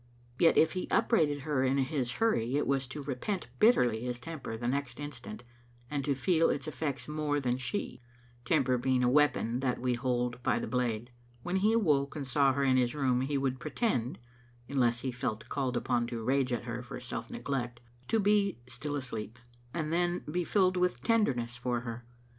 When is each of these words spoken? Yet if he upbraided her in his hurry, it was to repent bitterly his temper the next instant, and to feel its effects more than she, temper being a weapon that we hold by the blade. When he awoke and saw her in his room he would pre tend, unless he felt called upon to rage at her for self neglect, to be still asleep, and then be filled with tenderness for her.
Yet 0.39 0.57
if 0.57 0.71
he 0.73 0.87
upbraided 0.89 1.41
her 1.41 1.63
in 1.63 1.77
his 1.77 2.13
hurry, 2.13 2.55
it 2.57 2.65
was 2.65 2.87
to 2.87 3.03
repent 3.03 3.49
bitterly 3.59 4.01
his 4.03 4.17
temper 4.17 4.57
the 4.57 4.67
next 4.67 4.99
instant, 4.99 5.43
and 5.91 6.03
to 6.05 6.15
feel 6.15 6.49
its 6.49 6.67
effects 6.67 7.07
more 7.07 7.39
than 7.39 7.59
she, 7.59 8.01
temper 8.43 8.79
being 8.79 9.03
a 9.03 9.07
weapon 9.07 9.59
that 9.59 9.79
we 9.79 9.93
hold 9.93 10.41
by 10.41 10.57
the 10.57 10.65
blade. 10.65 11.11
When 11.43 11.57
he 11.57 11.73
awoke 11.73 12.15
and 12.15 12.25
saw 12.25 12.51
her 12.53 12.63
in 12.63 12.77
his 12.77 12.95
room 12.95 13.21
he 13.21 13.37
would 13.37 13.59
pre 13.59 13.69
tend, 13.69 14.17
unless 14.67 15.01
he 15.01 15.11
felt 15.11 15.47
called 15.49 15.77
upon 15.77 16.07
to 16.07 16.23
rage 16.23 16.51
at 16.51 16.63
her 16.63 16.81
for 16.81 16.99
self 16.99 17.29
neglect, 17.29 17.79
to 18.07 18.19
be 18.19 18.57
still 18.65 18.95
asleep, 18.95 19.37
and 19.71 19.93
then 19.93 20.21
be 20.31 20.43
filled 20.43 20.77
with 20.77 21.03
tenderness 21.03 21.57
for 21.57 21.81
her. 21.81 22.07